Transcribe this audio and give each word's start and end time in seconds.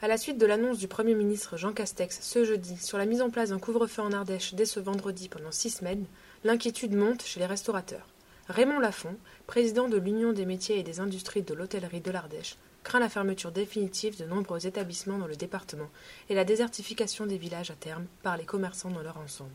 À 0.00 0.06
la 0.06 0.16
suite 0.16 0.38
de 0.38 0.46
l'annonce 0.46 0.78
du 0.78 0.86
Premier 0.86 1.16
ministre 1.16 1.56
Jean 1.56 1.72
Castex 1.72 2.20
ce 2.22 2.44
jeudi 2.44 2.76
sur 2.76 2.98
la 2.98 3.04
mise 3.04 3.20
en 3.20 3.30
place 3.30 3.48
d'un 3.48 3.58
couvre-feu 3.58 4.00
en 4.00 4.12
Ardèche 4.12 4.54
dès 4.54 4.64
ce 4.64 4.78
vendredi 4.78 5.28
pendant 5.28 5.50
six 5.50 5.70
semaines, 5.70 6.04
l'inquiétude 6.44 6.94
monte 6.94 7.24
chez 7.24 7.40
les 7.40 7.46
restaurateurs. 7.46 8.06
Raymond 8.48 8.78
Lafont, 8.78 9.16
président 9.48 9.88
de 9.88 9.96
l'Union 9.96 10.32
des 10.32 10.46
métiers 10.46 10.78
et 10.78 10.84
des 10.84 11.00
industries 11.00 11.42
de 11.42 11.52
l'hôtellerie 11.52 12.00
de 12.00 12.12
l'Ardèche, 12.12 12.58
craint 12.84 13.00
la 13.00 13.08
fermeture 13.08 13.50
définitive 13.50 14.16
de 14.16 14.24
nombreux 14.24 14.68
établissements 14.68 15.18
dans 15.18 15.26
le 15.26 15.34
département 15.34 15.90
et 16.30 16.36
la 16.36 16.44
désertification 16.44 17.26
des 17.26 17.36
villages 17.36 17.72
à 17.72 17.74
terme 17.74 18.06
par 18.22 18.36
les 18.36 18.44
commerçants 18.44 18.90
dans 18.90 19.02
leur 19.02 19.18
ensemble. 19.18 19.50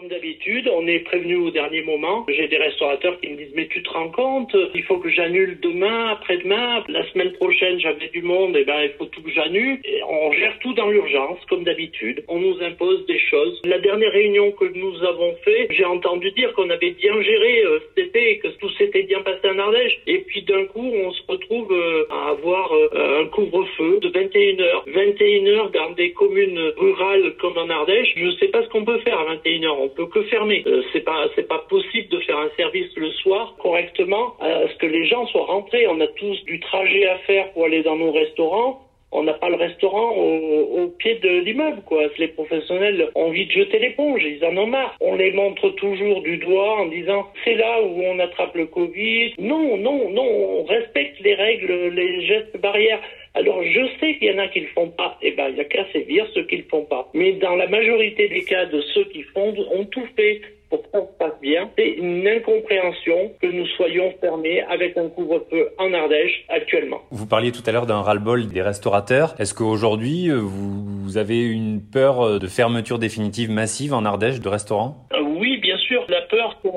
Comme 0.00 0.08
d'habitude, 0.08 0.66
on 0.72 0.86
est 0.86 1.00
prévenu 1.00 1.36
au 1.36 1.50
dernier 1.50 1.82
moment. 1.82 2.24
J'ai 2.26 2.48
des 2.48 2.56
restaurateurs 2.56 3.20
qui 3.20 3.28
me 3.28 3.36
disent 3.36 3.52
mais 3.54 3.66
tu 3.66 3.82
te 3.82 3.90
rends 3.90 4.08
compte, 4.08 4.56
il 4.74 4.82
faut 4.84 4.96
que 4.96 5.10
j'annule 5.10 5.60
demain, 5.60 6.08
après-demain, 6.12 6.84
la 6.88 7.04
semaine 7.10 7.32
prochaine 7.32 7.78
j'avais 7.78 8.08
du 8.08 8.22
monde, 8.22 8.56
et 8.56 8.64
ben 8.64 8.80
il 8.82 8.92
faut 8.96 9.04
tout 9.04 9.22
que 9.22 9.30
j'annule. 9.30 9.78
On 10.08 10.32
gère 10.32 10.58
tout 10.60 10.72
dans 10.72 10.88
l'urgence 10.88 11.38
comme 11.50 11.64
d'habitude. 11.64 12.24
On 12.28 12.38
nous 12.38 12.62
impose 12.62 13.04
des 13.04 13.18
choses. 13.18 13.60
La 13.64 13.78
dernière 13.78 14.10
réunion 14.12 14.52
que 14.52 14.64
nous 14.64 15.04
avons 15.04 15.34
fait, 15.44 15.66
j'ai 15.68 15.84
entendu 15.84 16.30
dire 16.30 16.50
qu'on 16.54 16.70
avait 16.70 16.92
bien 16.92 17.20
géré 17.20 17.64
euh, 17.64 17.80
cet 17.94 18.06
été, 18.06 18.38
que 18.38 18.48
tout 18.58 18.70
s'était 18.78 19.02
bien 19.02 19.20
passé 19.20 19.50
en 19.50 19.58
Ardèche. 19.58 20.00
Et 20.06 20.20
puis 20.20 20.40
d'un 20.44 20.64
coup, 20.64 20.90
on 20.94 21.12
se 21.12 21.22
retrouve 21.28 21.72
euh, 21.72 22.06
à 22.08 22.30
avoir 22.30 22.72
euh, 22.72 23.20
un 23.20 23.26
couvre-feu 23.26 23.98
de 24.00 24.08
21h. 24.08 24.88
21h 24.88 25.70
dans 25.72 25.90
des 25.90 26.12
communes 26.12 26.72
rurales 26.78 27.34
comme 27.38 27.58
en 27.58 27.68
Ardèche. 27.68 28.14
Je 28.16 28.24
ne 28.24 28.32
sais 28.36 28.48
pas 28.48 28.62
ce 28.62 28.68
qu'on 28.70 28.86
peut 28.86 29.00
faire 29.00 29.18
à 29.18 29.34
21h 29.34 29.68
on 29.68 29.89
peut 29.94 30.06
que 30.06 30.22
fermer. 30.24 30.62
Euh, 30.66 30.82
c'est 30.92 31.04
pas 31.04 31.26
c'est 31.34 31.48
pas 31.48 31.64
possible 31.68 32.08
de 32.08 32.20
faire 32.20 32.38
un 32.38 32.50
service 32.56 32.90
le 32.96 33.10
soir 33.12 33.54
correctement 33.58 34.34
à 34.40 34.68
ce 34.68 34.74
que 34.76 34.86
les 34.86 35.06
gens 35.06 35.26
soient 35.26 35.46
rentrés. 35.46 35.86
On 35.86 36.00
a 36.00 36.06
tous 36.06 36.44
du 36.44 36.60
trajet 36.60 37.06
à 37.06 37.18
faire 37.18 37.52
pour 37.52 37.64
aller 37.64 37.82
dans 37.82 37.96
nos 37.96 38.12
restaurants. 38.12 38.86
On 39.12 39.24
n'a 39.24 39.34
pas 39.34 39.48
le 39.48 39.56
restaurant 39.56 40.12
au, 40.16 40.82
au 40.82 40.88
pied 40.88 41.16
de 41.16 41.40
l'immeuble, 41.40 41.82
quoi. 41.84 42.02
Les 42.16 42.28
professionnels 42.28 43.10
ont 43.16 43.24
envie 43.24 43.46
de 43.46 43.50
jeter 43.50 43.80
l'éponge, 43.80 44.22
ils 44.24 44.44
en 44.44 44.56
ont 44.56 44.68
marre. 44.68 44.94
On 45.00 45.16
les 45.16 45.32
montre 45.32 45.70
toujours 45.70 46.22
du 46.22 46.36
doigt 46.36 46.80
en 46.82 46.86
disant 46.86 47.26
c'est 47.44 47.56
là 47.56 47.82
où 47.82 48.02
on 48.04 48.18
attrape 48.20 48.54
le 48.54 48.66
Covid. 48.66 49.34
Non, 49.38 49.76
non, 49.78 50.10
non, 50.10 50.28
on 50.60 50.64
respecte 50.64 51.18
les 51.20 51.34
règles, 51.34 51.88
les 51.88 52.24
gestes 52.26 52.56
barrières. 52.60 53.00
Alors 53.34 53.62
je 53.62 53.86
sais 54.00 54.16
qu'il 54.16 54.28
y 54.28 54.34
en 54.34 54.38
a 54.38 54.48
qui 54.48 54.60
le 54.60 54.68
font 54.68 54.88
pas, 54.88 55.16
et 55.22 55.28
eh 55.28 55.30
ben 55.32 55.48
il 55.50 55.56
y 55.56 55.60
a 55.60 55.64
qu'à 55.64 55.84
sévir 55.92 56.26
ceux 56.34 56.44
qui 56.44 56.56
le 56.56 56.64
font 56.70 56.84
pas. 56.84 57.08
Mais 57.14 57.32
dans 57.32 57.54
la 57.54 57.68
majorité 57.68 58.28
des 58.28 58.42
cas 58.42 58.66
de 58.66 58.80
ceux 58.92 59.04
qui 59.04 59.22
font, 59.22 59.54
ont 59.72 59.84
tout 59.84 60.06
fait 60.16 60.40
pour 60.70 60.82
que 60.82 60.88
ça 60.92 61.00
se 61.00 61.18
passe 61.18 61.40
bien. 61.42 61.68
C'est 61.76 61.90
une 61.90 62.26
incompréhension 62.26 63.32
que 63.42 63.46
nous 63.48 63.66
soyons 63.76 64.14
fermés 64.20 64.62
avec 64.62 64.96
un 64.96 65.08
couvre-feu 65.08 65.70
en 65.78 65.92
Ardèche 65.92 66.44
actuellement. 66.48 67.00
Vous 67.10 67.26
parliez 67.26 67.50
tout 67.52 67.62
à 67.66 67.72
l'heure 67.72 67.86
d'un 67.86 68.00
ras-le-bol 68.00 68.46
des 68.46 68.62
restaurateurs. 68.62 69.34
Est-ce 69.38 69.52
qu'aujourd'hui 69.52 70.30
euh, 70.30 70.38
vous 70.40 71.18
avez 71.18 71.42
une 71.42 71.80
peur 71.82 72.20
euh, 72.20 72.38
de 72.38 72.46
fermeture 72.46 72.98
définitive 72.98 73.50
massive 73.50 73.92
en 73.92 74.04
Ardèche 74.04 74.40
de 74.40 74.48
restaurants? 74.48 75.06
Euh, 75.12 75.20
Oui, 75.22 75.58
bien 75.58 75.69
sûr. 75.90 76.06
La 76.08 76.22
peur, 76.22 76.56
que 76.62 76.68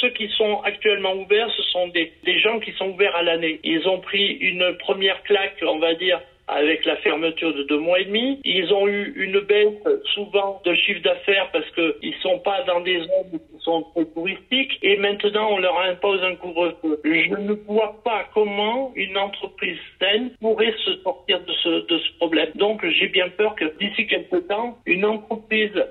ceux 0.00 0.10
qui 0.10 0.28
sont 0.36 0.60
actuellement 0.62 1.14
ouverts, 1.14 1.50
ce 1.56 1.62
sont 1.64 1.88
des, 1.88 2.12
gens 2.40 2.58
qui 2.58 2.72
sont 2.72 2.88
ouverts 2.90 3.14
à 3.14 3.22
l'année. 3.22 3.60
Ils 3.64 3.86
ont 3.86 4.00
pris 4.00 4.32
une 4.32 4.76
première 4.78 5.22
claque, 5.24 5.62
on 5.62 5.78
va 5.78 5.94
dire, 5.94 6.20
avec 6.48 6.84
la 6.84 6.96
fermeture 6.96 7.54
de 7.54 7.62
deux 7.64 7.78
mois 7.78 8.00
et 8.00 8.04
demi. 8.06 8.40
Ils 8.44 8.72
ont 8.72 8.88
eu 8.88 9.12
une 9.16 9.40
baisse 9.40 9.78
souvent 10.14 10.60
de 10.64 10.74
chiffre 10.74 11.02
d'affaires 11.02 11.50
parce 11.52 11.68
qu'ils 11.70 12.14
sont 12.22 12.38
pas 12.40 12.62
dans 12.62 12.80
des 12.80 12.98
zones 12.98 13.30
qui 13.32 13.64
sont 13.64 13.82
trop 13.82 14.04
touristiques 14.04 14.78
et 14.82 14.96
maintenant 14.96 15.50
on 15.52 15.58
leur 15.58 15.78
impose 15.80 16.22
un 16.22 16.34
couvre-feu. 16.34 17.00
Je 17.04 17.36
ne 17.36 17.52
vois 17.66 18.00
pas 18.04 18.24
comment 18.34 18.92
une 18.96 19.16
entreprise 19.16 19.78
saine 20.00 20.30
pourrait 20.40 20.74
se 20.84 20.96
sortir 21.02 21.40
de 21.40 21.52
ce, 21.62 21.86
de 21.86 21.98
ce 21.98 22.12
problème. 22.18 22.50
Donc 22.56 22.84
j'ai 22.86 23.08
bien 23.08 23.28
peur 23.28 23.54
que 23.54 23.66
d'ici 23.78 24.06
quelques 24.06 24.48
temps, 24.48 24.78
une 24.86 25.04
entreprise 25.04 25.70
euh, 25.76 25.84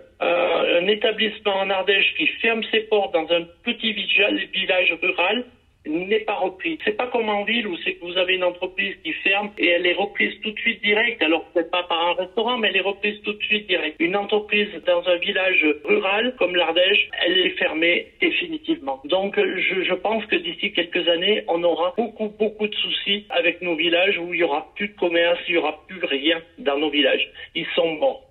un 0.82 0.88
établissement 0.88 1.58
en 1.58 1.70
Ardèche 1.70 2.14
qui 2.18 2.28
ferme 2.42 2.64
ses 2.72 2.82
portes 2.82 3.14
dans 3.14 3.32
un 3.32 3.44
petit 3.64 3.94
village 3.94 4.94
rural 5.02 5.46
n'est 5.86 6.20
pas 6.20 6.36
repris. 6.36 6.78
C'est 6.86 6.96
pas 6.96 7.08
comme 7.08 7.30
en 7.30 7.44
ville 7.44 7.68
où 7.68 7.76
c'est 7.78 7.94
que 7.94 8.06
vous 8.06 8.18
avez 8.18 8.36
une 8.36 8.44
entreprise 8.44 8.96
qui 9.04 9.14
ferme 9.14 9.52
et 9.58 9.68
elle 9.68 9.86
est 9.86 9.94
reprise 9.94 10.34
tout 10.42 10.52
de 10.52 10.60
suite 10.60 10.82
direct. 10.84 11.22
Alors 11.24 11.46
peut-être 11.46 11.72
pas 11.72 11.84
par 11.84 12.10
un 12.10 12.14
restaurant, 12.14 12.58
mais 12.58 12.70
elle 12.70 12.78
est 12.78 12.82
reprise 12.82 13.20
tout 13.24 13.34
de 13.34 13.44
suite 13.44 13.68
direct. 13.68 13.96
Une 14.00 14.16
entreprise 14.16 14.70
dans 14.86 15.08
un 15.08 15.18
village 15.18 15.66
rural 15.84 16.36
comme 16.38 16.56
l'Ardèche, 16.56 17.10
elle 17.26 17.38
est 17.38 17.58
fermée 17.58 18.08
définitivement. 18.22 19.02
Donc 19.06 19.36
je, 19.38 19.94
pense 19.96 20.26
que 20.28 20.36
d'ici 20.36 20.72
quelques 20.72 21.08
années, 21.08 21.44
on 21.48 21.64
aura 21.64 21.94
beaucoup 21.98 22.30
beaucoup 22.40 22.68
de 22.68 22.76
soucis 22.76 23.26
avec 23.30 23.62
nos 23.62 23.76
villages 23.76 24.18
où 24.20 24.34
il 24.34 24.40
y 24.40 24.44
aura 24.44 24.72
plus 24.76 24.90
de 24.90 24.96
commerce, 24.96 25.40
il 25.48 25.56
y 25.56 25.58
aura 25.58 25.80
plus 25.88 26.04
rien 26.04 26.42
dans 26.60 26.78
nos 26.78 26.90
villages. 26.90 27.28
Ils 27.56 27.68
sont 27.76 27.92
morts. 27.96 28.31